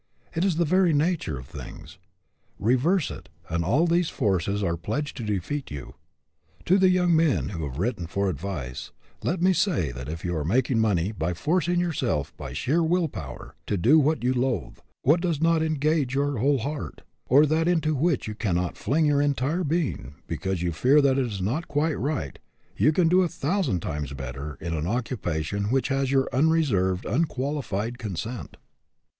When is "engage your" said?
15.61-16.39